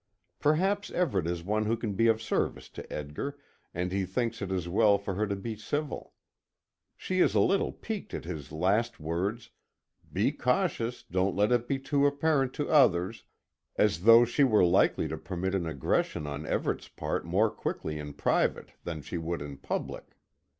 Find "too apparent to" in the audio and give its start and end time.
11.77-12.67